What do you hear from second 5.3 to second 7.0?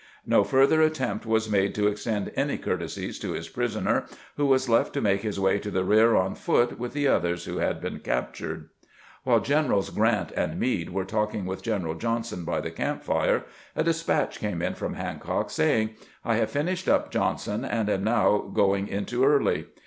way to the rear on foot with